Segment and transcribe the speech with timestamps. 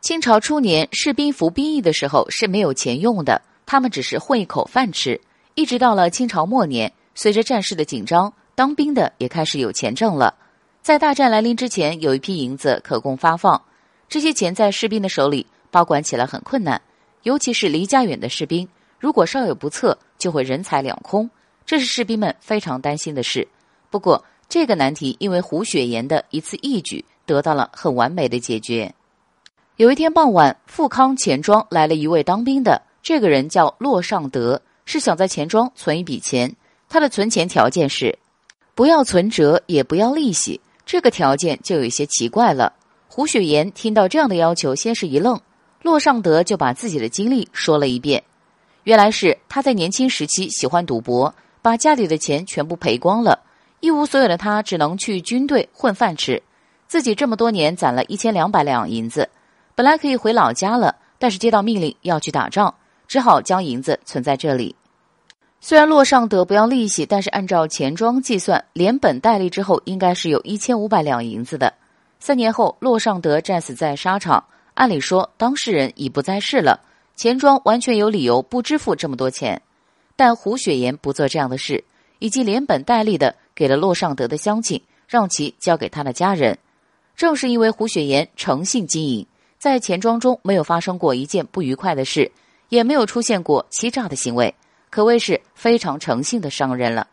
[0.00, 5.20] 清朝初年，士兵服兵役的时候是没有钱用的，他们只是混一口饭吃。
[5.54, 10.34] 一直到了清朝末年，随着战事的紧张，当兵的也开始有钱挣了。
[10.80, 13.60] 在大战来临之前，有一批银子可供发放，
[14.08, 16.80] 这些钱在士兵的手里保管起来很困难，
[17.24, 18.66] 尤其是离家远的士兵，
[18.98, 21.28] 如果稍有不测，就会人财两空，
[21.66, 23.46] 这是士兵们非常担心的事。
[23.90, 28.94] 不过，这个难题因为胡雪岩的一次义举得到了很完美的解决。
[29.80, 36.54] 有一天傍晚，富康钱庄来了一位当兵的，这个人叫骆尚德，是想在钱庄存一笔钱。
[36.86, 38.18] 他的存钱条件是，
[38.74, 40.60] 不要存折，也不要利息。
[40.84, 42.74] 这个条件就有些奇怪了。
[43.08, 45.40] 胡雪岩听到这样的要求，先是一愣，
[45.80, 48.22] 骆尚德就把自己的经历说了一遍。
[48.84, 53.40] 原来是他在年轻时期喜欢赌博，把家里的钱全部赔光了，
[53.80, 56.42] 一无所有的他只能去军队混饭吃。
[56.86, 59.26] 自己这么多年攒了一千两百两银子。
[59.80, 62.74] 本来可以回老家了，但是接到命令要去打仗，
[63.08, 64.76] 只好将银子存在这里。
[65.58, 71.72] 虽然洛尚德不要利息，但是按照钱庄计算，连本带利之后，应该是有一千五百两银子的。
[72.18, 76.78] 三年后，洛尚德战死在沙场，按理说当事人已不在世了，
[77.16, 79.62] 钱庄完全有理由不支付这么多钱。
[80.14, 81.82] 但胡雪岩不做这样的事，
[82.18, 86.58] 以及连本带利的给了洛尚德的乡亲，让其交给他的家人。
[87.16, 89.26] 正是因为胡雪岩诚信经营。
[89.60, 92.32] 在钱庄中没有发生过一件不愉快的事，
[92.70, 94.54] 也没有出现过欺诈的行为，
[94.88, 97.06] 可谓是非常诚信的商人了。